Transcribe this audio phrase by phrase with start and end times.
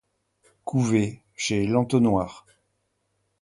[0.65, 2.47] Couvé, chez L'Entonnoir.